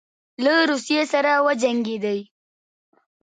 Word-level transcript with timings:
له 0.43 0.53
روسیې 0.69 1.01
سره 1.13 1.31
وجنګېدی. 1.45 2.19